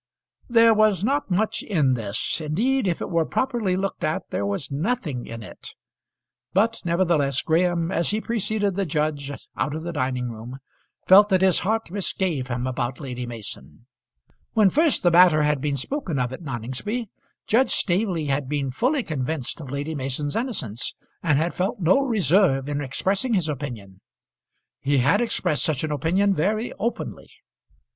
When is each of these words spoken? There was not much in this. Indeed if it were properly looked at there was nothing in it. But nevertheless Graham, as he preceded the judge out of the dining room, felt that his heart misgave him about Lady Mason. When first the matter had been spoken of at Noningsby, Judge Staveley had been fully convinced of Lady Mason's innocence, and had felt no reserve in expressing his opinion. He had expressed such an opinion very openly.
There 0.49 0.73
was 0.73 1.03
not 1.03 1.29
much 1.29 1.61
in 1.61 1.93
this. 1.93 2.41
Indeed 2.43 2.87
if 2.87 3.01
it 3.01 3.11
were 3.11 3.23
properly 3.23 3.75
looked 3.77 4.03
at 4.03 4.31
there 4.31 4.47
was 4.47 4.71
nothing 4.71 5.27
in 5.27 5.43
it. 5.43 5.75
But 6.53 6.81
nevertheless 6.83 7.43
Graham, 7.43 7.91
as 7.91 8.09
he 8.09 8.19
preceded 8.19 8.73
the 8.75 8.87
judge 8.87 9.29
out 9.55 9.75
of 9.75 9.83
the 9.83 9.93
dining 9.93 10.31
room, 10.31 10.57
felt 11.05 11.29
that 11.29 11.43
his 11.43 11.59
heart 11.59 11.91
misgave 11.91 12.47
him 12.47 12.65
about 12.65 12.99
Lady 12.99 13.27
Mason. 13.27 13.85
When 14.53 14.71
first 14.71 15.03
the 15.03 15.11
matter 15.11 15.43
had 15.43 15.61
been 15.61 15.77
spoken 15.77 16.17
of 16.17 16.33
at 16.33 16.41
Noningsby, 16.41 17.09
Judge 17.45 17.69
Staveley 17.75 18.25
had 18.25 18.49
been 18.49 18.71
fully 18.71 19.03
convinced 19.03 19.61
of 19.61 19.69
Lady 19.69 19.93
Mason's 19.93 20.35
innocence, 20.35 20.95
and 21.21 21.37
had 21.37 21.53
felt 21.53 21.79
no 21.79 21.99
reserve 22.01 22.67
in 22.67 22.81
expressing 22.81 23.35
his 23.35 23.47
opinion. 23.47 24.01
He 24.79 24.97
had 24.97 25.21
expressed 25.21 25.61
such 25.63 25.83
an 25.83 25.91
opinion 25.91 26.33
very 26.33 26.73
openly. 26.79 27.29